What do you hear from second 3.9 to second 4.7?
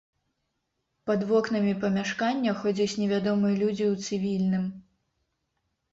ў цывільным.